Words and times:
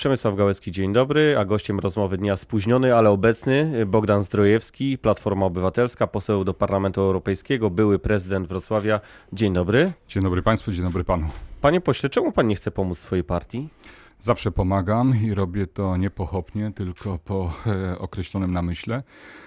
Przemysław 0.00 0.36
Gałecki, 0.36 0.72
dzień 0.72 0.92
dobry, 0.92 1.36
a 1.38 1.44
gościem 1.44 1.78
rozmowy 1.78 2.16
dnia 2.16 2.36
spóźniony, 2.36 2.96
ale 2.96 3.10
obecny 3.10 3.86
Bogdan 3.86 4.22
Zdrojewski, 4.22 4.98
Platforma 4.98 5.46
Obywatelska, 5.46 6.06
poseł 6.06 6.44
do 6.44 6.54
Parlamentu 6.54 7.00
Europejskiego, 7.00 7.70
były 7.70 7.98
prezydent 7.98 8.48
Wrocławia. 8.48 9.00
Dzień 9.32 9.54
dobry. 9.54 9.92
Dzień 10.08 10.22
dobry 10.22 10.42
Państwu, 10.42 10.72
dzień 10.72 10.84
dobry 10.84 11.04
Panu. 11.04 11.28
Panie 11.60 11.80
pośle, 11.80 12.10
czemu 12.10 12.32
Pan 12.32 12.46
nie 12.46 12.54
chce 12.54 12.70
pomóc 12.70 12.98
swojej 12.98 13.24
partii? 13.24 13.68
Zawsze 14.18 14.52
pomagam 14.52 15.14
i 15.24 15.34
robię 15.34 15.66
to 15.66 15.96
nie 15.96 16.10
pochopnie, 16.10 16.72
tylko 16.74 17.18
po 17.18 17.52
e, 17.66 17.98
określonym 17.98 18.52
namyśle. 18.52 19.02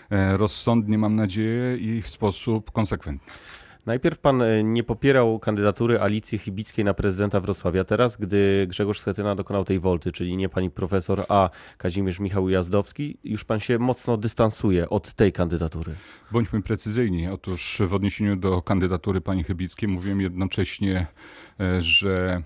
E, 0.09 0.37
rozsądnie 0.37 0.97
mam 0.97 1.15
nadzieję 1.15 1.77
i 1.77 2.01
w 2.01 2.09
sposób 2.09 2.71
konsekwentny. 2.71 3.33
Najpierw 3.85 4.19
pan 4.19 4.41
e, 4.41 4.63
nie 4.63 4.83
popierał 4.83 5.39
kandydatury 5.39 5.99
Alicji 5.99 6.37
Chybickiej 6.37 6.85
na 6.85 6.93
prezydenta 6.93 7.39
Wrocławia. 7.39 7.83
Teraz, 7.83 8.17
gdy 8.17 8.67
Grzegorz 8.67 8.99
Schetyna 8.99 9.35
dokonał 9.35 9.65
tej 9.65 9.79
wolty, 9.79 10.11
czyli 10.11 10.37
nie 10.37 10.49
pani 10.49 10.71
profesor, 10.71 11.25
a 11.29 11.49
Kazimierz 11.77 12.19
Michał 12.19 12.49
Jazdowski, 12.49 13.17
już 13.23 13.45
pan 13.45 13.59
się 13.59 13.79
mocno 13.79 14.17
dystansuje 14.17 14.89
od 14.89 15.13
tej 15.13 15.31
kandydatury. 15.31 15.95
Bądźmy 16.31 16.61
precyzyjni. 16.61 17.27
Otóż 17.27 17.81
w 17.87 17.93
odniesieniu 17.93 18.35
do 18.35 18.61
kandydatury 18.61 19.21
pani 19.21 19.43
Chybickiej 19.43 19.89
mówiłem 19.89 20.21
jednocześnie, 20.21 21.07
e, 21.59 21.81
że 21.81 22.43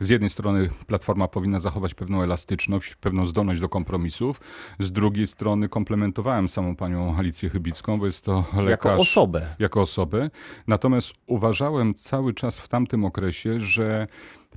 z 0.00 0.08
jednej 0.08 0.30
strony 0.30 0.70
Platforma 0.86 1.28
powinna 1.28 1.60
zachować 1.60 1.94
pewną 1.94 2.22
elastyczność, 2.22 2.94
pewną 2.94 3.26
zdolność 3.26 3.60
do 3.60 3.68
kompromisów, 3.68 4.40
z 4.78 4.92
drugiej 4.92 5.26
strony 5.26 5.68
komplementowałem 5.68 6.48
samą 6.48 6.76
panią 6.76 7.16
Alicję 7.16 7.50
Chybicką, 7.50 7.98
bo 7.98 8.06
jest 8.06 8.24
to 8.24 8.44
lekarz. 8.56 8.68
Jako 8.70 8.94
osobę. 9.02 9.54
Jako 9.58 9.80
osobę. 9.80 10.30
Natomiast 10.66 11.12
uważałem 11.26 11.94
cały 11.94 12.34
czas 12.34 12.60
w 12.60 12.68
tamtym 12.68 13.04
okresie, 13.04 13.60
że 13.60 14.06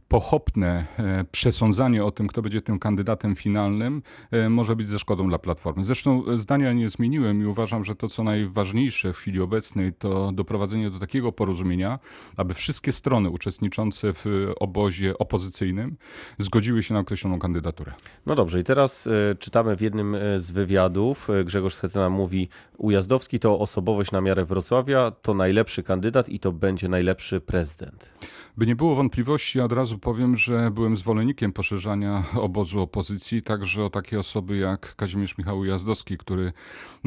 pochopne 0.07 0.85
e, 0.99 1.25
przesądzanie 1.31 2.05
o 2.05 2.11
tym, 2.11 2.27
kto 2.27 2.41
będzie 2.41 2.61
tym 2.61 2.79
kandydatem 2.79 3.35
finalnym, 3.35 4.01
e, 4.31 4.49
może 4.49 4.75
być 4.75 4.87
ze 4.87 4.99
szkodą 4.99 5.29
dla 5.29 5.39
Platformy. 5.39 5.83
Zresztą 5.83 6.25
e, 6.25 6.37
zdania 6.37 6.73
nie 6.73 6.89
zmieniłem 6.89 7.41
i 7.41 7.45
uważam, 7.45 7.83
że 7.83 7.95
to, 7.95 8.07
co 8.07 8.23
najważniejsze 8.23 9.13
w 9.13 9.17
chwili 9.17 9.41
obecnej, 9.41 9.93
to 9.93 10.31
doprowadzenie 10.31 10.89
do 10.91 10.99
takiego 10.99 11.31
porozumienia, 11.31 11.99
aby 12.37 12.53
wszystkie 12.53 12.91
strony 12.91 13.29
uczestniczące 13.29 14.13
w 14.13 14.53
obozie 14.59 15.17
opozycyjnym 15.17 15.97
zgodziły 16.37 16.83
się 16.83 16.93
na 16.93 16.99
określoną 16.99 17.39
kandydaturę. 17.39 17.93
No 18.25 18.35
dobrze, 18.35 18.59
i 18.59 18.63
teraz 18.63 19.09
czytamy 19.39 19.75
w 19.75 19.81
jednym 19.81 20.17
z 20.37 20.51
wywiadów, 20.51 21.27
Grzegorz 21.45 21.73
Schetyna 21.73 22.09
mówi, 22.09 22.49
Ujazdowski 22.77 23.39
to 23.39 23.59
osobowość 23.59 24.11
na 24.11 24.21
miarę 24.21 24.45
Wrocławia, 24.45 25.11
to 25.11 25.33
najlepszy 25.33 25.83
kandydat 25.83 26.29
i 26.29 26.39
to 26.39 26.51
będzie 26.51 26.89
najlepszy 26.89 27.41
prezydent. 27.41 28.09
By 28.57 28.67
nie 28.67 28.75
było 28.75 28.95
wątpliwości, 28.95 29.59
od 29.59 29.71
razu 29.71 29.97
powiem, 29.99 30.35
że 30.35 30.71
byłem 30.71 30.97
zwolennikiem 30.97 31.53
poszerzania 31.53 32.23
obozu 32.35 32.81
opozycji, 32.81 33.41
także 33.41 33.83
o 33.83 33.89
takie 33.89 34.19
osoby 34.19 34.57
jak 34.57 34.95
Kazimierz 34.95 35.37
Michał 35.37 35.65
Jazdowski, 35.65 36.17
który 36.17 36.53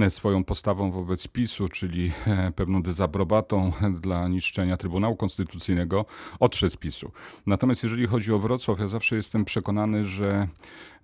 swoją 0.09 0.45
postawą 0.45 0.91
wobec 0.91 1.29
PiSu, 1.29 1.69
czyli 1.69 2.13
e, 2.27 2.53
pewną 2.53 2.83
dezaprobatą 2.83 3.73
dla 4.01 4.29
niszczenia 4.29 4.77
Trybunału 4.77 5.17
Konstytucyjnego, 5.17 6.05
odszedł 6.41 6.73
z 6.73 6.77
PiSu. 6.77 7.13
Natomiast 7.47 7.83
jeżeli 7.83 8.07
chodzi 8.07 8.33
o 8.33 8.39
Wrocław, 8.39 8.79
ja 8.79 8.89
zawsze 8.89 9.17
jestem 9.17 9.45
przekonany, 9.45 10.05
że 10.05 10.49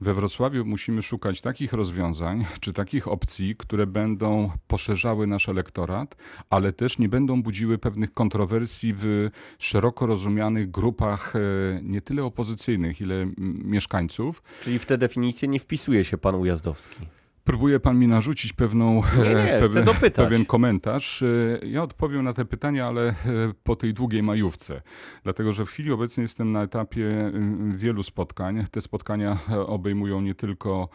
we 0.01 0.15
Wrocławiu 0.15 0.65
musimy 0.65 1.03
szukać 1.03 1.41
takich 1.41 1.73
rozwiązań 1.73 2.45
czy 2.61 2.73
takich 2.73 3.09
opcji, 3.09 3.57
które 3.57 3.87
będą 3.87 4.51
poszerzały 4.67 5.27
nasz 5.27 5.49
elektorat, 5.49 6.17
ale 6.51 6.73
też 6.73 6.99
nie 6.99 7.09
będą 7.09 7.43
budziły 7.43 7.79
pewnych 7.79 8.15
kontrowersji 8.15 8.95
w 8.97 9.31
szeroko 9.59 10.07
rozumianych 10.07 10.71
grupach 10.71 11.37
e, 11.37 11.41
nie 11.83 12.01
tyle 12.01 12.25
opozycyjnych, 12.25 13.01
ile 13.01 13.27
mieszkańców. 13.65 14.43
Czyli 14.63 14.79
w 14.79 14.87
te 14.87 14.99
definicje 14.99 15.49
nie 15.49 15.61
wpisuje 15.61 16.05
się 16.05 16.19
pan 16.19 16.35
Ujazdowski. 16.35 17.22
Próbuje 17.45 17.81
pan 17.81 17.99
mi 17.99 18.09
narzucić 18.09 18.53
pewną, 18.53 19.03
nie, 19.17 19.35
nie, 19.35 19.69
pewien, 19.69 20.13
pewien 20.15 20.45
komentarz. 20.45 21.23
E, 21.23 21.27
ja 21.67 21.83
odpowiem 21.83 22.25
na 22.25 22.33
te 22.33 22.45
pytania, 22.45 22.87
ale 22.87 23.09
e, 23.09 23.15
po 23.63 23.77
tej 23.77 23.95
długiej 23.95 24.23
majówce. 24.23 24.83
Dlatego, 25.25 25.53
że 25.53 25.67
w 25.67 25.69
chwili 25.69 25.93
obecnej 25.93 26.25
jestem 26.25 26.53
na 26.53 26.63
etapie 26.63 27.33
wielu 27.75 28.03
spotkań. 28.03 28.65
Te 28.71 28.81
spotkania 28.81 29.39
e, 29.51 29.61
obejmują 29.67 30.21
nie 30.21 30.35
tylko 30.35 30.89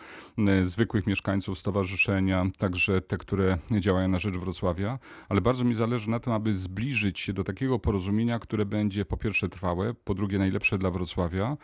zwykłych 0.64 1.08
mieszkańców 1.08 1.60
stowarzyszenia, 1.60 2.46
także 2.58 3.02
te, 3.02 3.18
które 3.18 3.58
działają 3.80 4.08
na 4.08 4.20
rzecz 4.20 4.38
Wrocławia, 4.38 5.00
ale 5.30 5.42
bardzo 5.42 5.64
mi 5.64 5.76
zależy 5.76 6.10
na 6.10 6.20
tym, 6.20 6.34
aby 6.34 6.56
zbliżyć 6.56 7.20
się 7.20 7.34
do 7.34 7.44
takiego 7.44 7.80
porozumienia, 7.80 8.40
które 8.40 8.66
będzie 8.66 9.06
po 9.06 9.18
pierwsze 9.18 9.50
trwałe, 9.50 9.94
po 9.94 10.14
drugie 10.14 10.38
najlepsze 10.38 10.78
dla 10.78 10.92
Wrocławia, 10.92 11.58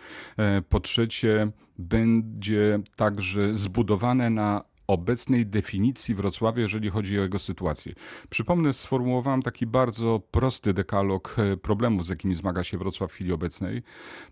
po 0.70 0.80
trzecie 0.80 1.52
będzie 1.78 2.80
także 2.96 3.56
zbudowane 3.56 4.30
na 4.30 4.73
obecnej 4.88 5.46
definicji 5.46 6.16
Wrocławia, 6.16 6.62
jeżeli 6.62 6.90
chodzi 6.90 7.20
o 7.20 7.22
jego 7.22 7.40
sytuację. 7.40 7.94
Przypomnę, 8.30 8.74
sformułowałem 8.74 9.42
taki 9.42 9.68
bardzo 9.68 10.22
prosty 10.32 10.74
dekalog 10.74 11.36
e, 11.38 11.58
problemów, 11.58 12.06
z 12.06 12.10
jakimi 12.10 12.36
zmaga 12.36 12.64
się 12.64 12.78
Wrocław 12.78 13.12
w 13.12 13.14
chwili 13.14 13.32
obecnej. 13.32 13.84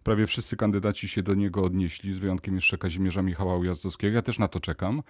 Prawie 0.04 0.28
wszyscy 0.28 0.58
kandydaci 0.58 1.08
się 1.08 1.24
do 1.24 1.34
niego 1.34 1.64
odnieśli, 1.64 2.14
z 2.14 2.20
wyjątkiem 2.20 2.56
jeszcze 2.56 2.78
Kazimierza 2.78 3.22
Michała 3.22 3.58
Ujazdowskiego. 3.58 4.16
Ja 4.16 4.22
też 4.22 4.40
na 4.40 4.48
to 4.48 4.60
czekam. 4.60 5.04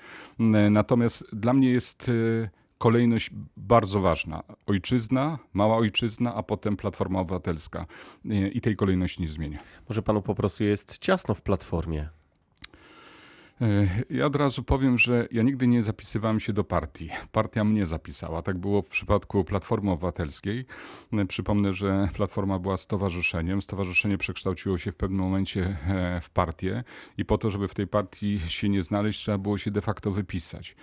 Natomiast 0.69 1.25
dla 1.33 1.53
mnie 1.53 1.69
jest 1.69 2.09
e, 2.09 2.49
kolejność 2.77 3.29
bardzo 3.57 4.01
ważna. 4.01 4.43
Ojczyzna, 4.65 5.39
mała 5.53 5.77
ojczyzna, 5.77 6.35
a 6.35 6.43
potem 6.43 6.77
Platforma 6.77 7.19
Obywatelska. 7.19 7.85
E, 8.29 8.47
I 8.47 8.61
tej 8.61 8.75
kolejności 8.75 9.21
nie 9.21 9.29
zmienia. 9.29 9.59
Może 9.89 10.01
panu 10.01 10.21
po 10.21 10.35
prostu 10.35 10.63
jest 10.63 10.97
ciasno 10.97 11.35
w 11.35 11.41
Platformie? 11.41 12.20
E, 13.61 13.87
ja 14.09 14.25
od 14.25 14.35
razu 14.35 14.63
powiem, 14.63 14.97
że 14.97 15.27
ja 15.31 15.43
nigdy 15.43 15.67
nie 15.67 15.83
zapisywałem 15.83 16.39
się 16.39 16.53
do 16.53 16.63
partii. 16.63 17.09
Partia 17.31 17.63
mnie 17.63 17.85
zapisała. 17.85 18.41
Tak 18.41 18.57
było 18.57 18.81
w 18.81 18.87
przypadku 18.87 19.43
Platformy 19.43 19.91
Obywatelskiej. 19.91 20.65
E, 21.13 21.25
przypomnę, 21.25 21.73
że 21.73 22.09
Platforma 22.13 22.59
była 22.59 22.77
stowarzyszeniem. 22.77 23.61
Stowarzyszenie 23.61 24.17
przekształciło 24.17 24.77
się 24.77 24.91
w 24.91 24.95
pewnym 24.95 25.19
momencie 25.19 25.77
e, 25.87 26.21
w 26.21 26.29
partię 26.29 26.83
i 27.17 27.25
po 27.25 27.37
to, 27.37 27.51
żeby 27.51 27.67
w 27.67 27.73
tej 27.73 27.87
partii 27.87 28.39
się 28.47 28.69
nie 28.69 28.83
znaleźć, 28.83 29.19
trzeba 29.19 29.37
było 29.37 29.57
się 29.57 29.71
de 29.71 29.81
facto 29.81 30.11
wypisać. 30.11 30.75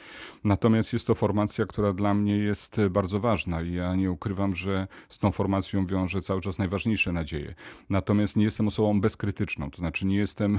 Natomiast 0.44 0.93
jest 0.93 1.06
to 1.06 1.15
formacja, 1.15 1.67
która 1.67 1.93
dla 1.93 2.15
mnie 2.15 2.37
jest 2.37 2.81
bardzo 2.91 3.21
ważna 3.21 3.62
i 3.62 3.72
ja 3.72 3.94
nie 3.94 4.11
ukrywam, 4.11 4.55
że 4.55 4.87
z 5.09 5.19
tą 5.19 5.33
formacją 5.33 5.87
wiąże 5.87 6.21
cały 6.21 6.41
czas 6.41 6.59
najważniejsze 6.59 7.12
nadzieje. 7.12 7.55
Natomiast 7.91 8.37
nie 8.37 8.44
jestem 8.44 8.69
osobą 8.69 9.00
bezkrytyczną, 9.00 9.71
to 9.71 9.78
znaczy 9.78 10.06
nie 10.06 10.17
jestem 10.17 10.59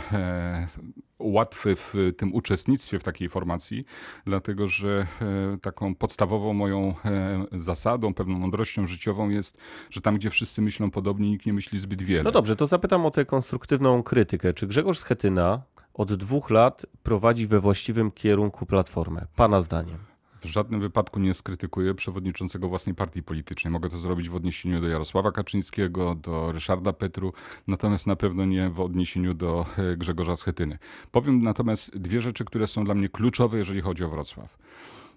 łatwy 1.19 1.75
w 1.75 1.93
tym 2.13 2.33
uczestnictwie 2.33 2.99
w 2.99 3.03
takiej 3.03 3.29
formacji, 3.29 3.85
dlatego 4.25 4.67
że 4.67 5.07
e, 5.21 5.57
taką 5.61 5.95
podstawową 5.95 6.53
moją 6.53 6.93
e, 7.05 7.45
zasadą, 7.51 8.13
pewną 8.13 8.39
mądrością 8.39 8.87
życiową 8.87 9.29
jest, 9.29 9.57
że 9.89 10.01
tam, 10.01 10.15
gdzie 10.15 10.29
wszyscy 10.29 10.61
myślą 10.61 10.91
podobnie, 10.91 11.29
nikt 11.29 11.45
nie 11.45 11.53
myśli 11.53 11.79
zbyt 11.79 12.03
wiele. 12.03 12.23
No 12.23 12.31
dobrze, 12.31 12.55
to 12.55 12.67
zapytam 12.67 13.05
o 13.05 13.11
tę 13.11 13.25
konstruktywną 13.25 14.03
krytykę. 14.03 14.53
Czy 14.53 14.67
Grzegorz 14.67 14.99
Schetyna 14.99 15.61
od 15.93 16.13
dwóch 16.13 16.49
lat 16.49 16.85
prowadzi 17.03 17.47
we 17.47 17.59
właściwym 17.59 18.11
kierunku 18.11 18.65
platformę? 18.65 19.25
Pana 19.35 19.61
zdaniem. 19.61 20.08
W 20.41 20.45
żadnym 20.45 20.81
wypadku 20.81 21.19
nie 21.19 21.33
skrytykuję 21.33 21.95
przewodniczącego 21.95 22.69
własnej 22.69 22.95
partii 22.95 23.23
politycznej. 23.23 23.71
Mogę 23.71 23.89
to 23.89 23.97
zrobić 23.97 24.29
w 24.29 24.35
odniesieniu 24.35 24.81
do 24.81 24.87
Jarosława 24.87 25.31
Kaczyńskiego, 25.31 26.15
do 26.15 26.51
Ryszarda 26.51 26.93
Petru, 26.93 27.33
natomiast 27.67 28.07
na 28.07 28.15
pewno 28.15 28.45
nie 28.45 28.69
w 28.69 28.79
odniesieniu 28.79 29.33
do 29.33 29.65
e, 29.77 29.97
Grzegorza 29.97 30.35
Schetyny. 30.35 30.77
Powiem 31.11 31.41
natomiast 31.41 31.97
dwie 31.97 32.21
rzeczy, 32.21 32.45
które 32.45 32.67
są 32.67 32.83
dla 32.83 32.95
mnie 32.95 33.09
kluczowe, 33.09 33.57
jeżeli 33.57 33.81
chodzi 33.81 34.03
o 34.03 34.09
Wrocław. 34.09 34.57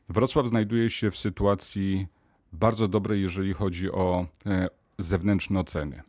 Wrocław 0.09 0.49
znajduje 0.49 0.91
się 0.91 1.11
w 1.11 1.19
sytuacji 1.19 2.07
bardzo 2.53 2.89
dobrej, 2.89 3.23
jeżeli 3.23 3.53
chodzi 3.53 3.93
o 3.93 4.27
e, 4.47 4.69
zewnętrzne 4.99 5.61
oceny 5.61 6.03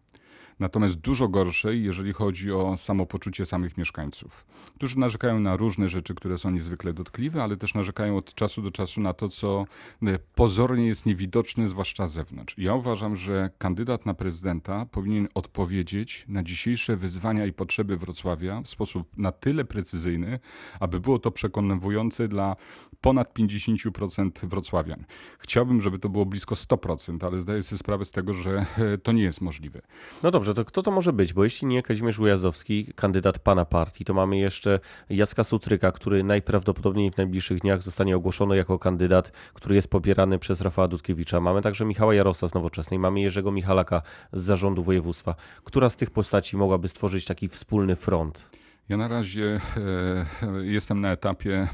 natomiast 0.59 0.96
dużo 0.96 1.28
gorszej, 1.28 1.84
jeżeli 1.84 2.14
chodzi 2.14 2.52
o 2.52 2.78
samopoczucie 2.78 3.46
samych 3.46 3.78
mieszkańców, 3.78 4.46
którzy 4.75 5.00
narzekają 5.00 5.40
na 5.40 5.58
różne 5.58 5.90
rzeczy, 5.90 6.16
które 6.16 6.38
są 6.38 6.52
niezwykle 6.52 6.94
dotkliwe, 6.94 7.44
ale 7.44 7.58
też 7.58 7.73
narzekają 7.73 8.17
od 8.17 8.34
czasu 8.34 8.61
do 8.61 8.72
czasu 8.72 9.02
na 9.02 9.14
to, 9.14 9.29
co 9.29 9.66
e, 10.03 10.20
pozornie 10.35 10.88
jest 10.88 11.05
niewidoczne, 11.05 11.70
zwłaszcza 11.70 12.08
z 12.08 12.14
zewnątrz. 12.14 12.58
Ja 12.58 12.73
uważam, 12.73 13.16
że 13.16 13.50
kandydat 13.58 14.05
na 14.05 14.14
prezydenta 14.14 14.85
powinien 14.85 15.28
odpowiedzieć 15.35 16.26
na 16.28 16.44
dzisiejsze 16.44 16.97
wyzwania 16.97 17.46
i 17.46 17.53
potrzeby 17.53 17.97
Wrocławia 17.97 18.61
w 18.61 18.67
sposób 18.67 19.17
na 19.17 19.32
tyle 19.32 19.66
precyzyjny, 19.66 20.40
aby 20.79 21.00
było 21.00 21.20
to 21.20 21.32
przekonujące 21.32 22.28
dla 22.28 22.55
ponad 23.02 23.34
50% 23.34 24.47
wrocławian. 24.47 25.05
Chciałbym, 25.40 25.82
żeby 25.82 26.00
to 26.00 26.09
było 26.09 26.26
blisko 26.26 26.55
100%, 26.55 27.26
ale 27.26 27.41
zdaję 27.41 27.64
sobie 27.64 27.79
sprawę 27.79 28.05
z 28.05 28.11
tego, 28.11 28.34
że 28.34 28.66
e, 28.78 28.97
to 28.97 29.11
nie 29.11 29.23
jest 29.23 29.41
możliwe. 29.41 29.82
No 30.23 30.32
dobrze, 30.32 30.42
to 30.43 30.66
kto 30.66 30.84
to 30.84 30.91
może 30.91 31.13
być? 31.13 31.34
Bo 31.34 31.43
jeśli 31.43 31.67
nie 31.67 31.84
Kazimierz 31.84 32.19
Ujazdowski, 32.19 32.93
kandydat 32.95 33.40
pana 33.40 33.66
partii, 33.66 34.05
to 34.05 34.13
mamy 34.13 34.37
jeszcze 34.37 34.79
Jacka 35.09 35.43
Sutryka, 35.43 35.91
który 35.91 36.23
najprawdopodobniej 36.23 37.11
w 37.11 37.17
najbliższych 37.17 37.59
dniach 37.59 37.81
zostanie 37.81 38.17
ogłoszony 38.17 38.57
jako 38.57 38.79
kandydat, 38.79 39.31
który 39.53 39.75
jest 39.75 39.87
popierany 39.87 40.40
przez 40.40 40.61
Rafała 40.61 40.87
Dudkiewicza. 40.87 41.40
Mamy 41.40 41.61
także 41.61 41.85
Michała 41.85 42.16
Jarosa 42.16 42.47
z 42.47 42.53
Nowoczesnej, 42.53 42.99
mamy 42.99 43.22
Jerzego 43.22 43.51
Michalaka 43.51 44.01
z 44.34 44.41
zarządu 44.41 44.84
województwa. 44.84 45.35
Która 45.63 45.90
z 45.90 45.95
tych 45.95 46.11
postaci 46.11 46.57
mogłaby 46.57 46.87
stworzyć 46.87 47.25
taki 47.25 47.49
wspólny 47.49 47.95
front? 47.95 48.49
Ja 48.90 48.97
na 48.97 49.07
razie 49.07 49.61
e, 49.78 50.66
jestem 50.66 51.01
na 51.01 51.11
etapie 51.11 51.67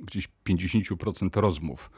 gdzieś 0.00 0.28
50% 0.48 1.40
rozmów. 1.40 1.90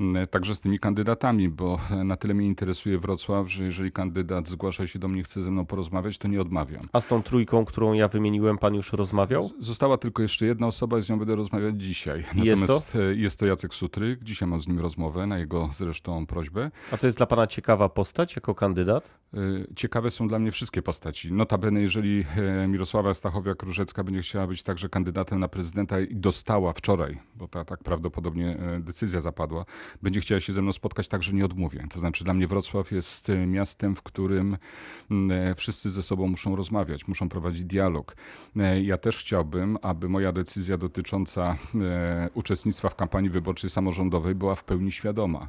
Mm, 0.00 0.26
także 0.26 0.54
z 0.54 0.60
tymi 0.60 0.78
kandydatami, 0.78 1.48
bo 1.48 1.80
na 2.04 2.16
tyle 2.16 2.34
mnie 2.34 2.46
interesuje 2.46 2.98
Wrocław, 2.98 3.52
że 3.52 3.64
jeżeli 3.64 3.92
kandydat 3.92 4.48
zgłasza 4.48 4.86
się 4.86 4.98
do 4.98 5.08
mnie, 5.08 5.22
chce 5.22 5.42
ze 5.42 5.50
mną 5.50 5.66
porozmawiać, 5.66 6.18
to 6.18 6.28
nie 6.28 6.40
odmawiam. 6.40 6.88
A 6.92 7.00
z 7.00 7.06
tą 7.06 7.22
trójką, 7.22 7.64
którą 7.64 7.92
ja 7.92 8.08
wymieniłem, 8.08 8.58
pan 8.58 8.74
już 8.74 8.92
rozmawiał? 8.92 9.50
Została 9.58 9.98
tylko 9.98 10.22
jeszcze 10.22 10.46
jedna 10.46 10.66
osoba 10.66 10.98
i 10.98 11.02
z 11.02 11.10
nią 11.10 11.18
będę 11.18 11.36
rozmawiać 11.36 11.82
dzisiaj. 11.82 12.18
Jest 12.18 12.34
Natomiast 12.34 12.92
to? 12.92 13.02
e, 13.02 13.14
jest 13.14 13.40
to 13.40 13.46
Jacek 13.46 13.74
Sutryk. 13.74 14.24
Dzisiaj 14.24 14.48
mam 14.48 14.60
z 14.60 14.68
nim 14.68 14.78
rozmowę, 14.78 15.26
na 15.26 15.38
jego 15.38 15.70
zresztą 15.72 16.26
prośbę. 16.26 16.70
A 16.92 16.96
to 16.96 17.06
jest 17.06 17.18
dla 17.18 17.26
pana 17.26 17.46
ciekawa 17.46 17.88
postać 17.88 18.36
jako 18.36 18.54
kandydat? 18.54 19.10
E, 19.34 19.38
ciekawe 19.76 20.10
są 20.10 20.28
dla 20.28 20.38
mnie 20.38 20.52
wszystkie 20.52 20.82
postaci. 20.82 21.32
Notabene, 21.32 21.80
jeżeli 21.80 22.24
e, 22.36 22.68
Mirosława 22.68 23.10
Stachowiak-Różecka 23.10 24.04
będzie 24.04 24.20
chciała 24.20 24.46
być 24.46 24.62
także 24.62 24.88
kandydatem 24.88 25.40
na 25.40 25.48
prezydenta 25.48 26.00
i 26.00 26.16
dostała 26.16 26.72
wczoraj, 26.72 27.18
bo 27.36 27.48
ta 27.48 27.64
tak 27.64 27.82
prawdopodobnie 27.84 28.58
decyzja 28.80 29.20
zapadła, 29.20 29.64
będzie 30.02 30.20
chciała 30.20 30.40
się 30.40 30.52
ze 30.52 30.62
mną 30.62 30.72
spotkać, 30.72 31.08
także 31.08 31.32
nie 31.32 31.44
odmówię. 31.44 31.86
To 31.90 32.00
znaczy 32.00 32.24
dla 32.24 32.34
mnie 32.34 32.46
Wrocław 32.46 32.92
jest 32.92 33.30
e, 33.30 33.46
miastem, 33.46 33.96
w 33.96 34.02
którym 34.02 34.56
e, 35.30 35.54
wszyscy 35.54 35.90
ze 35.90 36.02
sobą 36.02 36.26
muszą 36.26 36.56
rozmawiać, 36.56 37.08
muszą 37.08 37.28
prowadzić 37.28 37.64
dialog. 37.64 38.16
E, 38.56 38.82
ja 38.82 38.98
też 38.98 39.18
chciałbym, 39.18 39.78
aby 39.82 40.08
moja 40.08 40.32
decyzja 40.32 40.78
dotycząca 40.78 41.56
uczestnictwa 42.34 42.88
w 42.88 42.94
kampanii 42.94 43.30
wyborczej 43.30 43.70
samorządowej 43.70 44.34
była 44.34 44.54
w 44.54 44.64
pełni 44.64 44.92
świadoma. 44.92 45.48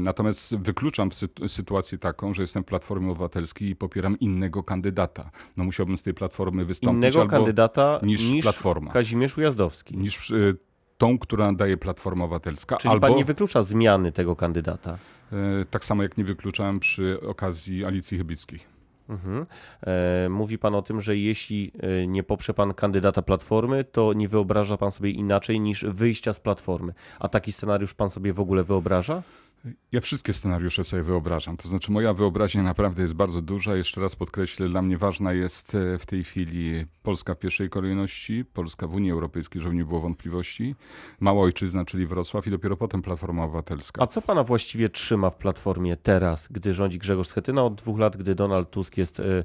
Natomiast 0.00 0.56
wykluczam 0.56 1.10
sytuację 1.48 1.98
taką, 1.98 2.34
że 2.34 2.42
jestem 2.42 2.62
w 2.62 2.66
Platformie 2.66 3.10
Obywatelskiej 3.10 3.68
i 3.68 3.76
popieram 3.76 4.18
innego 4.18 4.62
kandydata. 4.62 5.30
No 5.56 5.64
musiałbym 5.64 5.98
z 5.98 6.02
tej 6.02 6.14
platformy 6.14 6.64
wystąpić 6.64 7.02
innego 7.02 7.20
albo 7.20 7.30
kandydata 7.30 8.00
niż, 8.02 8.30
niż 8.30 8.42
Platforma. 8.42 8.90
Kazimierz 8.90 9.38
Ujazdowski. 9.38 9.96
Niż 9.96 10.32
tą, 11.00 11.18
która 11.18 11.52
daje 11.52 11.76
Platforma 11.76 12.24
Obywatelska. 12.24 12.76
Czyli 12.76 12.92
albo, 12.92 13.06
pan 13.06 13.16
nie 13.16 13.24
wyklucza 13.24 13.62
zmiany 13.62 14.12
tego 14.12 14.36
kandydata? 14.36 14.98
E, 15.32 15.64
tak 15.70 15.84
samo 15.84 16.02
jak 16.02 16.18
nie 16.18 16.24
wykluczałem 16.24 16.80
przy 16.80 17.20
okazji 17.28 17.84
Alicji 17.84 18.18
Chybickiej. 18.18 18.60
Mhm. 19.08 19.46
E, 19.86 20.28
mówi 20.28 20.58
pan 20.58 20.74
o 20.74 20.82
tym, 20.82 21.00
że 21.00 21.16
jeśli 21.16 21.72
e, 21.80 22.06
nie 22.06 22.22
poprze 22.22 22.54
pan 22.54 22.74
kandydata 22.74 23.22
Platformy, 23.22 23.84
to 23.84 24.12
nie 24.12 24.28
wyobraża 24.28 24.76
pan 24.76 24.90
sobie 24.90 25.10
inaczej 25.10 25.60
niż 25.60 25.84
wyjścia 25.84 26.32
z 26.32 26.40
Platformy. 26.40 26.94
A 27.18 27.28
taki 27.28 27.52
scenariusz 27.52 27.94
pan 27.94 28.10
sobie 28.10 28.32
w 28.32 28.40
ogóle 28.40 28.64
wyobraża? 28.64 29.22
Ja 29.92 30.00
wszystkie 30.00 30.32
scenariusze 30.32 30.84
sobie 30.84 31.02
wyobrażam. 31.02 31.56
To 31.56 31.68
znaczy, 31.68 31.92
moja 31.92 32.14
wyobraźnia 32.14 32.62
naprawdę 32.62 33.02
jest 33.02 33.14
bardzo 33.14 33.42
duża. 33.42 33.76
Jeszcze 33.76 34.00
raz 34.00 34.16
podkreślę, 34.16 34.68
dla 34.68 34.82
mnie 34.82 34.98
ważna 34.98 35.32
jest 35.32 35.74
e, 35.74 35.98
w 35.98 36.06
tej 36.06 36.24
chwili 36.24 36.86
Polska 37.02 37.34
w 37.34 37.38
pierwszej 37.38 37.68
kolejności, 37.70 38.44
Polska 38.44 38.86
w 38.86 38.94
Unii 38.94 39.10
Europejskiej, 39.10 39.62
żeby 39.62 39.74
nie 39.74 39.84
było 39.84 40.00
wątpliwości, 40.00 40.74
Mała 41.20 41.42
Ojczyzna, 41.42 41.84
czyli 41.84 42.06
Wrocław 42.06 42.46
i 42.46 42.50
dopiero 42.50 42.76
potem 42.76 43.02
Platforma 43.02 43.44
Obywatelska. 43.44 44.02
A 44.02 44.06
co 44.06 44.22
pana 44.22 44.44
właściwie 44.44 44.88
trzyma 44.88 45.30
w 45.30 45.36
Platformie 45.36 45.96
teraz, 45.96 46.48
gdy 46.50 46.74
rządzi 46.74 46.98
Grzegorz 46.98 47.28
Schetyna 47.28 47.64
od 47.64 47.74
dwóch 47.74 47.98
lat, 47.98 48.16
gdy 48.16 48.34
Donald 48.34 48.70
Tusk 48.70 48.96
jest 48.96 49.20
e, 49.20 49.24
e, 49.24 49.44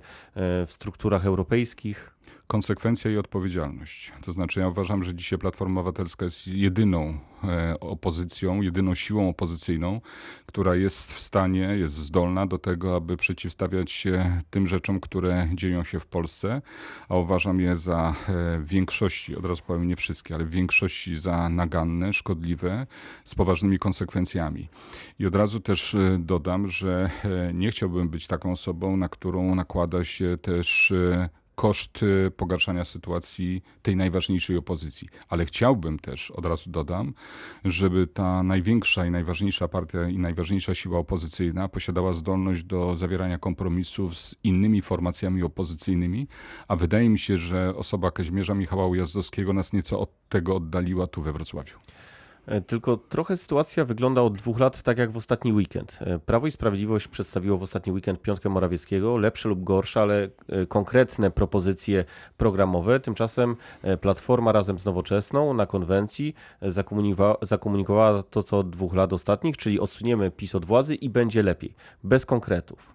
w 0.65 0.73
strukturach 0.73 1.25
europejskich? 1.25 2.14
Konsekwencja 2.47 3.11
i 3.11 3.17
odpowiedzialność. 3.17 4.11
To 4.21 4.31
znaczy, 4.31 4.59
ja 4.59 4.67
uważam, 4.67 5.03
że 5.03 5.15
dzisiaj 5.15 5.39
Platforma 5.39 5.81
Obywatelska 5.81 6.25
jest 6.25 6.47
jedyną 6.47 7.19
e, 7.43 7.79
opozycją, 7.79 8.61
jedyną 8.61 8.95
siłą 8.95 9.29
opozycyjną, 9.29 10.01
która 10.45 10.75
jest 10.75 11.13
w 11.13 11.19
stanie, 11.19 11.59
jest 11.59 11.93
zdolna 11.93 12.47
do 12.47 12.57
tego, 12.57 12.95
aby 12.95 13.17
przeciwstawiać 13.17 13.91
się 13.91 14.41
tym 14.49 14.67
rzeczom, 14.67 14.99
które 14.99 15.49
dzieją 15.53 15.83
się 15.83 15.99
w 15.99 16.05
Polsce, 16.05 16.61
a 17.09 17.17
uważam 17.17 17.59
je 17.59 17.75
za 17.75 18.09
e, 18.09 18.59
w 18.59 18.65
większości, 18.67 19.35
od 19.35 19.45
razu 19.45 19.63
powiem 19.67 19.87
nie 19.87 19.95
wszystkie, 19.95 20.35
ale 20.35 20.45
w 20.45 20.49
większości 20.49 21.17
za 21.17 21.49
naganne, 21.49 22.13
szkodliwe, 22.13 22.87
z 23.23 23.35
poważnymi 23.35 23.79
konsekwencjami. 23.79 24.69
I 25.19 25.25
od 25.25 25.35
razu 25.35 25.59
też 25.59 25.95
e, 25.95 26.17
dodam, 26.19 26.67
że 26.67 27.09
nie 27.53 27.71
chciałbym 27.71 28.09
być 28.09 28.27
taką 28.27 28.51
osobą, 28.51 28.97
na 28.97 29.09
którą 29.09 29.55
nakłada 29.55 30.03
się 30.03 30.37
też 30.41 30.93
koszt 31.55 32.03
y, 32.03 32.31
pogarszania 32.31 32.85
sytuacji 32.85 33.63
tej 33.81 33.95
najważniejszej 33.95 34.57
opozycji. 34.57 35.07
Ale 35.29 35.45
chciałbym 35.45 35.99
też, 35.99 36.31
od 36.31 36.45
razu 36.45 36.69
dodam, 36.69 37.13
żeby 37.65 38.07
ta 38.07 38.43
największa 38.43 39.05
i 39.05 39.11
najważniejsza 39.11 39.67
partia 39.67 40.09
i 40.09 40.17
najważniejsza 40.17 40.75
siła 40.75 40.99
opozycyjna 40.99 41.67
posiadała 41.67 42.13
zdolność 42.13 42.63
do 42.63 42.95
zawierania 42.95 43.37
kompromisów 43.37 44.17
z 44.17 44.35
innymi 44.43 44.81
formacjami 44.81 45.43
opozycyjnymi, 45.43 46.27
a 46.67 46.75
wydaje 46.75 47.09
mi 47.09 47.19
się, 47.19 47.37
że 47.37 47.75
osoba 47.75 48.11
Kazimierza 48.11 48.53
Michała 48.53 48.87
Ujazdowskiego 48.87 49.53
nas 49.53 49.73
nieco 49.73 49.99
od 49.99 50.09
tego 50.29 50.55
oddaliła 50.55 51.07
tu 51.07 51.21
we 51.21 51.33
Wrocławiu. 51.33 51.77
E, 52.47 52.61
tylko 52.61 52.97
trochę 52.97 53.37
sytuacja 53.37 53.85
wygląda 53.85 54.21
od 54.21 54.37
dwóch 54.37 54.59
lat 54.59 54.81
tak 54.81 54.97
jak 54.97 55.11
w 55.11 55.17
ostatni 55.17 55.53
weekend. 55.53 55.99
E, 56.01 56.19
Prawo 56.19 56.47
i 56.47 56.51
Sprawiedliwość 56.51 57.07
przedstawiło 57.07 57.57
w 57.57 57.63
ostatni 57.63 57.93
weekend 57.93 58.21
piątkę 58.21 58.49
Morawieckiego, 58.49 59.17
lepsze 59.17 59.49
lub 59.49 59.63
gorsze, 59.63 60.01
ale 60.01 60.29
e, 60.49 60.65
konkretne 60.65 61.31
propozycje 61.31 62.05
programowe. 62.37 62.99
Tymczasem 62.99 63.55
Platforma 64.01 64.51
razem 64.51 64.79
z 64.79 64.85
Nowoczesną 64.85 65.53
na 65.53 65.65
konwencji 65.65 66.35
zakomunikowała, 66.61 67.37
zakomunikowała 67.41 68.23
to, 68.23 68.43
co 68.43 68.59
od 68.59 68.69
dwóch 68.69 68.93
lat 68.93 69.13
ostatnich, 69.13 69.57
czyli 69.57 69.79
odsuniemy 69.79 70.31
PiS 70.31 70.55
od 70.55 70.65
władzy 70.65 70.95
i 70.95 71.09
będzie 71.09 71.43
lepiej. 71.43 71.75
Bez 72.03 72.25
konkretów. 72.25 72.94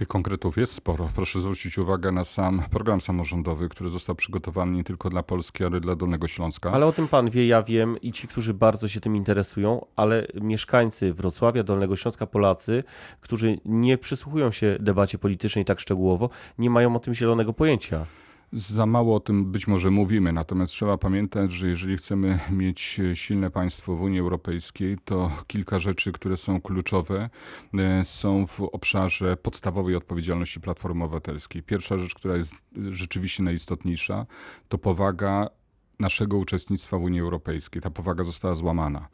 Tych 0.00 0.08
konkretów 0.08 0.56
jest 0.56 0.72
sporo. 0.72 1.10
Proszę 1.14 1.40
zwrócić 1.40 1.78
uwagę 1.78 2.12
na 2.12 2.24
sam 2.24 2.62
program 2.70 3.00
samorządowy, 3.00 3.68
który 3.68 3.90
został 3.90 4.14
przygotowany 4.14 4.72
nie 4.72 4.84
tylko 4.84 5.10
dla 5.10 5.22
Polski, 5.22 5.64
ale 5.64 5.80
dla 5.80 5.96
Dolnego 5.96 6.28
Śląska. 6.28 6.72
Ale 6.72 6.86
o 6.86 6.92
tym 6.92 7.08
pan 7.08 7.30
wie, 7.30 7.46
ja 7.46 7.62
wiem 7.62 8.00
i 8.00 8.12
ci, 8.12 8.28
którzy 8.28 8.54
bardzo 8.54 8.88
się 8.88 9.00
tym 9.00 9.16
interesują, 9.16 9.86
ale 9.96 10.26
mieszkańcy 10.34 11.12
Wrocławia, 11.12 11.62
Dolnego 11.62 11.96
Śląska, 11.96 12.26
Polacy, 12.26 12.84
którzy 13.20 13.58
nie 13.64 13.98
przysłuchują 13.98 14.50
się 14.50 14.76
debacie 14.80 15.18
politycznej 15.18 15.64
tak 15.64 15.80
szczegółowo, 15.80 16.30
nie 16.58 16.70
mają 16.70 16.96
o 16.96 16.98
tym 16.98 17.14
zielonego 17.14 17.52
pojęcia. 17.52 18.06
Za 18.52 18.86
mało 18.86 19.16
o 19.16 19.20
tym 19.20 19.52
być 19.52 19.66
może 19.66 19.90
mówimy, 19.90 20.32
natomiast 20.32 20.72
trzeba 20.72 20.98
pamiętać, 20.98 21.52
że 21.52 21.68
jeżeli 21.68 21.96
chcemy 21.96 22.38
mieć 22.50 23.00
silne 23.14 23.50
państwo 23.50 23.96
w 23.96 24.02
Unii 24.02 24.20
Europejskiej, 24.20 24.98
to 25.04 25.30
kilka 25.46 25.78
rzeczy, 25.78 26.12
które 26.12 26.36
są 26.36 26.60
kluczowe, 26.60 27.30
e, 27.78 28.04
są 28.04 28.46
w 28.46 28.60
obszarze 28.60 29.36
podstawowej 29.36 29.96
odpowiedzialności 29.96 30.60
Platformy 30.60 31.04
Obywatelskiej. 31.04 31.62
Pierwsza 31.62 31.98
rzecz, 31.98 32.14
która 32.14 32.36
jest 32.36 32.54
rzeczywiście 32.90 33.42
najistotniejsza, 33.42 34.26
to 34.68 34.78
powaga 34.78 35.48
naszego 36.00 36.36
uczestnictwa 36.36 36.98
w 36.98 37.02
Unii 37.02 37.20
Europejskiej. 37.20 37.82
Ta 37.82 37.90
powaga 37.90 38.24
została 38.24 38.54
złamana. 38.54 39.08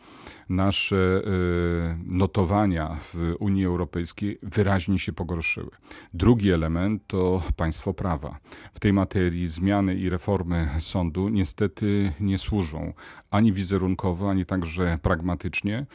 Nasze 0.49 0.97
y, 0.97 1.99
notowania 2.05 2.99
w 3.01 3.35
Unii 3.39 3.65
Europejskiej 3.65 4.39
wyraźnie 4.43 4.99
się 4.99 5.13
pogorszyły. 5.13 5.71
Drugi 6.15 6.51
element 6.51 7.03
to 7.07 7.43
państwo 7.57 7.95
prawa. 7.95 8.39
W 8.75 8.81
tej 8.81 8.93
materii 8.93 9.49
zmiany 9.49 9.95
i 9.95 10.09
reformy 10.09 10.69
sądu 10.79 11.29
niestety 11.29 12.13
nie 12.21 12.39
służą 12.39 12.93
ani 13.31 13.53
wizerunkowo, 13.53 14.31
ani 14.31 14.47
także 14.47 14.99
pragmatycznie 15.03 15.87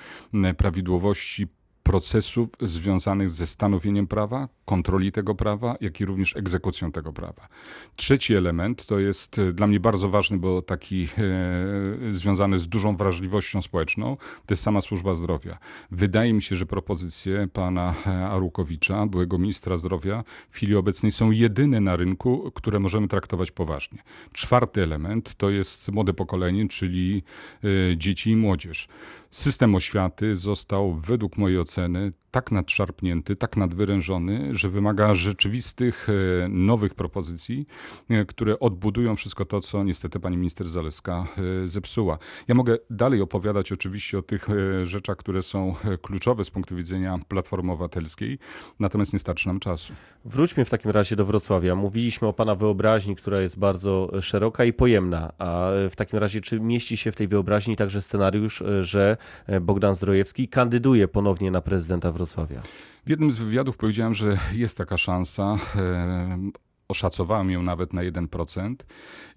prawidłowości 0.57 1.48
procesów 1.83 2.50
związanych 2.60 3.29
ze 3.29 3.48
stanowieniem 3.48 4.07
prawa, 4.07 4.48
kontroli 4.71 5.11
tego 5.11 5.35
prawa, 5.35 5.75
jak 5.81 6.01
i 6.01 6.05
również 6.05 6.35
egzekucją 6.35 6.91
tego 6.91 7.13
prawa. 7.13 7.47
Trzeci 7.95 8.35
element 8.35 8.85
to 8.85 8.99
jest 8.99 9.39
e, 9.39 9.53
dla 9.53 9.67
mnie 9.67 9.79
bardzo 9.79 10.09
ważny, 10.09 10.37
bo 10.37 10.61
taki 10.61 11.03
e, 11.03 12.13
związany 12.13 12.59
z 12.59 12.67
dużą 12.67 12.97
wrażliwością 12.97 13.61
społeczną, 13.61 14.17
to 14.45 14.53
jest 14.53 14.63
sama 14.63 14.81
służba 14.81 15.15
zdrowia. 15.15 15.57
Wydaje 15.91 16.33
mi 16.33 16.41
się, 16.41 16.55
że 16.55 16.65
propozycje 16.65 17.47
pana 17.53 17.93
e, 18.07 18.27
Arukowicza, 18.27 19.05
byłego 19.05 19.37
ministra 19.37 19.77
zdrowia, 19.77 20.23
w 20.49 20.55
chwili 20.55 20.75
obecnej 20.75 21.11
są 21.11 21.31
jedyne 21.31 21.79
na 21.81 21.95
rynku, 21.95 22.51
które 22.55 22.79
możemy 22.79 23.07
traktować 23.07 23.51
poważnie. 23.51 23.99
Czwarty 24.33 24.83
element 24.83 25.35
to 25.35 25.49
jest 25.49 25.91
młode 25.91 26.13
pokolenie, 26.13 26.67
czyli 26.67 27.23
e, 27.63 27.97
dzieci 27.97 28.31
i 28.31 28.35
młodzież. 28.35 28.87
System 29.31 29.75
oświaty 29.75 30.35
został 30.35 30.93
według 30.93 31.37
mojej 31.37 31.59
oceny 31.59 32.11
tak 32.31 32.51
nadszarpnięty, 32.51 33.35
tak 33.35 33.57
nadwyrężony, 33.57 34.55
że 34.55 34.69
wymaga 34.69 35.15
rzeczywistych 35.15 36.07
e, 36.09 36.47
nowych 36.50 36.95
propozycji, 36.95 37.67
e, 38.09 38.25
które 38.25 38.59
odbudują 38.59 39.15
wszystko 39.15 39.45
to, 39.45 39.61
co 39.61 39.83
niestety 39.83 40.19
pani 40.19 40.38
minister 40.38 40.69
Zaleska 40.69 41.27
e, 41.63 41.67
zepsuła. 41.67 42.17
Ja 42.47 42.55
mogę 42.55 42.77
dalej 42.89 43.21
opowiadać 43.21 43.71
oczywiście 43.71 44.17
o 44.17 44.21
tych 44.21 44.47
rzeczach, 44.83 45.17
które 45.17 45.43
są 45.43 45.75
kluczowe 46.01 46.45
z 46.45 46.50
punktu 46.50 46.75
widzenia 46.75 47.19
Platformy 47.27 47.71
Obywatelskiej, 47.71 48.39
natomiast 48.79 49.13
nie 49.13 49.19
starczy 49.19 49.47
nam 49.47 49.59
czasu. 49.59 49.93
Wróćmy 50.25 50.65
w 50.65 50.69
takim 50.69 50.91
razie 50.91 51.15
do 51.15 51.25
Wrocławia. 51.25 51.75
Mówiliśmy 51.75 52.27
o 52.27 52.33
pana 52.33 52.55
wyobraźni, 52.55 53.15
która 53.15 53.41
jest 53.41 53.59
bardzo 53.59 54.11
szeroka 54.21 54.65
i 54.65 54.73
pojemna, 54.73 55.31
a 55.38 55.69
w 55.89 55.95
takim 55.95 56.19
razie 56.19 56.41
czy 56.41 56.59
mieści 56.59 56.97
się 56.97 57.11
w 57.11 57.15
tej 57.15 57.27
wyobraźni 57.27 57.75
także 57.75 58.01
scenariusz, 58.01 58.63
że 58.81 59.17
Bogdan 59.61 59.95
Zdrojewski 59.95 60.47
kandyduje 60.47 61.07
ponownie 61.07 61.51
na 61.51 61.61
prezydenta 61.61 62.11
Wrocławia? 62.11 62.20
W 63.05 63.09
jednym 63.09 63.31
z 63.31 63.37
wywiadów 63.37 63.77
powiedziałem, 63.77 64.13
że 64.13 64.37
jest 64.53 64.77
taka 64.77 64.97
szansa. 64.97 65.57
oszacowałem 66.91 67.51
ją 67.51 67.63
nawet 67.63 67.93
na 67.93 68.01
1% 68.01 68.75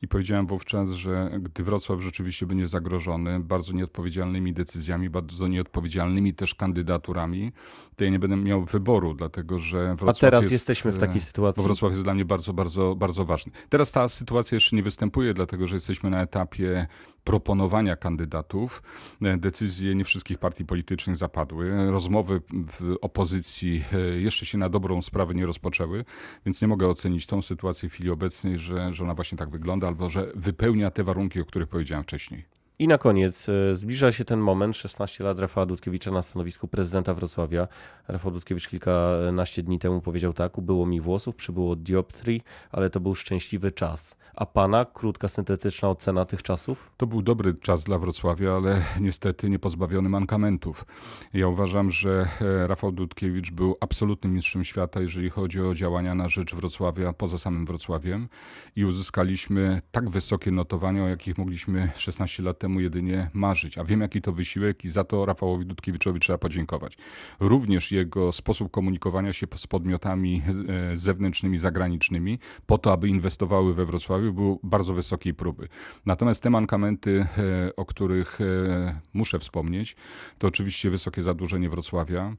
i 0.02 0.08
powiedziałem 0.08 0.46
wówczas, 0.46 0.90
że 0.90 1.30
gdy 1.40 1.64
Wrocław 1.64 2.00
rzeczywiście 2.00 2.46
będzie 2.46 2.68
zagrożony 2.68 3.40
bardzo 3.40 3.72
nieodpowiedzialnymi 3.72 4.52
decyzjami, 4.52 5.10
bardzo 5.10 5.48
nieodpowiedzialnymi 5.48 6.34
też 6.34 6.54
kandydaturami, 6.54 7.52
to 7.96 8.04
ja 8.04 8.10
nie 8.10 8.18
będę 8.18 8.36
miał 8.36 8.64
wyboru, 8.64 9.14
dlatego 9.14 9.58
że 9.58 9.96
Wrocław 9.96 10.16
A 10.16 10.20
teraz 10.20 10.42
jest, 10.42 10.52
jesteśmy 10.52 10.92
w 10.92 10.98
takiej 10.98 11.16
e, 11.16 11.20
sytuacji. 11.20 11.62
Bo 11.62 11.66
Wrocław 11.66 11.92
jest 11.92 12.04
dla 12.04 12.14
mnie 12.14 12.24
bardzo, 12.24 12.52
bardzo, 12.52 12.94
bardzo 12.96 13.24
ważny. 13.24 13.52
Teraz 13.68 13.92
ta 13.92 14.08
sytuacja 14.08 14.54
jeszcze 14.54 14.76
nie 14.76 14.82
występuje, 14.82 15.34
dlatego 15.34 15.66
że 15.66 15.76
jesteśmy 15.76 16.10
na 16.10 16.22
etapie 16.22 16.86
proponowania 17.24 17.96
kandydatów. 17.96 18.82
E, 19.22 19.36
Decyzje 19.36 19.94
nie 19.94 20.04
wszystkich 20.04 20.38
partii 20.38 20.64
politycznych 20.64 21.16
zapadły. 21.16 21.90
Rozmowy 21.90 22.40
w 22.50 22.96
opozycji 23.00 23.84
e, 23.92 23.98
jeszcze 23.98 24.46
się 24.46 24.58
na 24.58 24.68
dobrą 24.68 25.02
sprawę 25.02 25.34
nie 25.34 25.46
rozpoczęły, 25.46 26.04
więc 26.46 26.62
nie 26.62 26.68
mogę 26.68 26.88
ocenić 26.88 27.26
tą 27.26 27.42
sytuację 27.42 27.88
w 27.88 27.92
chwili 27.92 28.10
obecnej, 28.10 28.58
że, 28.58 28.94
że 28.94 29.04
ona 29.04 29.14
właśnie 29.14 29.38
tak 29.38 29.50
wygląda, 29.50 29.86
albo 29.86 30.08
że 30.08 30.32
wypełnia 30.34 30.90
te 30.90 31.04
warunki, 31.04 31.40
o 31.40 31.44
których 31.44 31.68
powiedziałem 31.68 32.04
wcześniej. 32.04 32.63
I 32.78 32.88
na 32.88 32.98
koniec, 32.98 33.48
e, 33.48 33.74
zbliża 33.74 34.12
się 34.12 34.24
ten 34.24 34.40
moment, 34.40 34.76
16 34.76 35.24
lat 35.24 35.38
Rafała 35.38 35.66
Dudkiewicza 35.66 36.10
na 36.10 36.22
stanowisku 36.22 36.68
prezydenta 36.68 37.14
Wrocławia. 37.14 37.68
Rafał 38.08 38.32
Dudkiewicz 38.32 38.68
kilkanaście 38.68 39.62
dni 39.62 39.78
temu 39.78 40.00
powiedział 40.00 40.32
tak, 40.32 40.58
ubyło 40.58 40.86
mi 40.86 41.00
włosów, 41.00 41.36
przybyło 41.36 41.76
dioptrii, 41.76 42.42
ale 42.72 42.90
to 42.90 43.00
był 43.00 43.14
szczęśliwy 43.14 43.72
czas. 43.72 44.16
A 44.34 44.46
pana, 44.46 44.84
krótka, 44.84 45.28
syntetyczna 45.28 45.88
ocena 45.88 46.24
tych 46.24 46.42
czasów? 46.42 46.90
To 46.96 47.06
był 47.06 47.22
dobry 47.22 47.54
czas 47.54 47.84
dla 47.84 47.98
Wrocławia, 47.98 48.52
ale 48.52 48.82
niestety 49.00 49.50
nie 49.50 49.58
pozbawiony 49.58 50.08
mankamentów. 50.08 50.86
Ja 51.34 51.48
uważam, 51.48 51.90
że 51.90 52.28
e, 52.40 52.66
Rafał 52.66 52.92
Dudkiewicz 52.92 53.50
był 53.50 53.76
absolutnym 53.80 54.34
mistrzem 54.34 54.64
świata, 54.64 55.00
jeżeli 55.00 55.30
chodzi 55.30 55.60
o 55.60 55.74
działania 55.74 56.14
na 56.14 56.28
rzecz 56.28 56.54
Wrocławia 56.54 57.12
poza 57.12 57.38
samym 57.38 57.66
Wrocławiem 57.66 58.28
i 58.76 58.84
uzyskaliśmy 58.84 59.82
tak 59.92 60.10
wysokie 60.10 60.50
notowania, 60.50 61.04
o 61.04 61.08
jakich 61.08 61.38
mogliśmy 61.38 61.90
16 61.96 62.42
lat 62.42 62.63
temu 62.64 62.80
jedynie 62.80 63.30
marzyć. 63.32 63.78
A 63.78 63.84
wiem, 63.84 64.00
jaki 64.00 64.22
to 64.22 64.32
wysiłek 64.32 64.84
i 64.84 64.88
za 64.88 65.04
to 65.04 65.26
Rafałowi 65.26 65.66
Dudkiewiczowi 65.66 66.20
trzeba 66.20 66.38
podziękować. 66.38 66.96
Również 67.40 67.92
jego 67.92 68.32
sposób 68.32 68.70
komunikowania 68.70 69.32
się 69.32 69.46
z 69.54 69.66
podmiotami 69.66 70.42
e, 70.92 70.96
zewnętrznymi, 70.96 71.58
zagranicznymi, 71.58 72.38
po 72.66 72.78
to, 72.78 72.92
aby 72.92 73.08
inwestowały 73.08 73.74
we 73.74 73.86
Wrocławiu, 73.86 74.32
był 74.32 74.60
bardzo 74.62 74.94
wysokiej 74.94 75.34
próby. 75.34 75.68
Natomiast 76.06 76.42
te 76.42 76.50
mankamenty, 76.50 77.26
e, 77.38 77.76
o 77.76 77.84
których 77.84 78.40
e, 78.40 79.00
muszę 79.12 79.38
wspomnieć, 79.38 79.96
to 80.38 80.48
oczywiście 80.48 80.90
wysokie 80.90 81.22
zadłużenie 81.22 81.68
Wrocławia, 81.70 82.36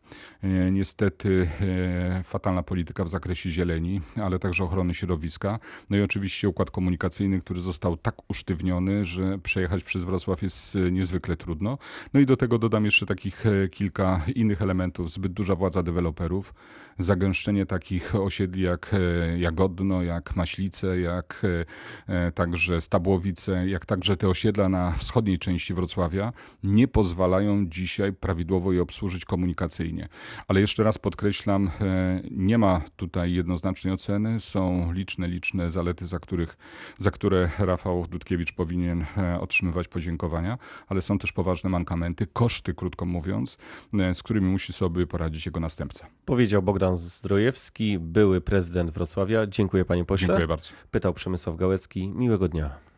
niestety 0.72 1.50
fatalna 2.24 2.63
polityka 2.63 3.03
w 3.03 3.10
zakresie 3.10 3.50
zieleni, 3.50 4.01
ale 4.22 4.39
także 4.39 4.63
ochrony 4.63 4.94
środowiska, 4.94 5.60
no 5.89 5.98
i 5.98 6.01
oczywiście 6.01 6.50
układ 6.50 6.72
komunikacyjny, 6.72 7.41
który 7.41 7.62
został 7.62 7.98
tak 7.98 8.15
usztywniony, 8.29 9.05
że 9.05 9.38
przejechać 9.39 9.84
przez 9.84 10.03
Wrocław 10.03 10.14
jest 10.41 10.75
e, 10.75 10.91
niezwykle 10.91 11.38
trudno. 11.38 11.77
No 12.13 12.19
i 12.19 12.25
do 12.25 12.38
tego 12.38 12.60
dodam 12.60 12.86
jeszcze 12.86 13.05
takich 13.05 13.45
e, 13.45 13.67
kilka 13.67 14.22
innych 14.36 14.62
elementów. 14.62 15.12
Zbyt 15.12 15.34
duża 15.34 15.55
władza 15.55 15.84
deweloperów, 15.84 16.53
zagęszczenie 17.00 17.65
takich 17.65 18.15
osiedli 18.15 18.62
jak 18.62 18.91
e, 18.93 19.39
Jagodno, 19.39 20.03
jak 20.03 20.36
Maślice, 20.36 21.00
jak 21.00 21.41
e, 22.07 22.31
także 22.31 22.81
Stabłowice, 22.81 23.67
jak 23.67 23.86
także 23.86 24.17
te 24.17 24.29
osiedla 24.29 24.69
na 24.69 24.91
wschodniej 24.91 25.39
części 25.39 25.74
Wrocławia 25.74 26.34
nie 26.63 26.88
pozwalają 26.88 27.65
dzisiaj 27.67 28.13
prawidłowo 28.13 28.74
je 28.74 28.81
obsłużyć 28.81 29.25
komunikacyjnie. 29.25 30.07
Ale 30.48 30.62
jeszcze 30.62 30.84
raz 30.84 30.98
podkreślam, 30.98 31.72
nie 32.31 32.57
ma 32.57 32.81
tutaj 32.95 33.34
jednoznacznej 33.34 33.93
oceny. 33.93 34.39
Są 34.39 34.91
liczne, 34.93 35.27
liczne 35.27 35.72
zalety, 35.72 36.07
za, 36.07 36.19
których, 36.19 36.57
za 36.98 37.12
które 37.12 37.50
Rafał 37.60 38.07
Dudkiewicz 38.07 38.53
powinien 38.53 39.05
otrzymywać 39.39 39.88
podziękowania, 39.88 40.04
ale 40.88 41.01
są 41.01 41.17
też 41.17 41.31
poważne 41.31 41.69
mankamenty, 41.69 42.27
koszty, 42.27 42.74
krótko 42.74 43.05
mówiąc, 43.05 43.57
e, 44.00 44.13
z 44.13 44.24
którymi 44.24 44.47
musi 44.47 44.74
sobie 44.74 45.07
poradzić 45.07 45.45
jego 45.45 45.59
następca. 45.59 46.07
Powiedział 46.25 46.62
Bogdan 46.62 46.97
Zdrojewski, 46.97 48.00
były 48.00 48.41
prezydent 48.41 48.91
Wrocławia. 48.91 49.47
Dziękuję 49.47 49.85
panie 49.85 50.05
pośle. 50.05 50.27
Dziękuję 50.27 50.47
bardzo. 50.47 50.67
Pytał 50.91 51.13
Przemysław 51.13 51.55
Gałecki. 51.55 52.07
Miłego 52.07 52.47
dnia. 52.47 52.94